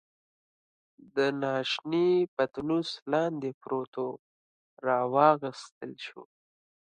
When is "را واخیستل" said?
4.85-5.91